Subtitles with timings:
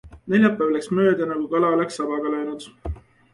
[0.33, 2.67] Neljapäev läks mööda nagu kala oleks sabaga löönud.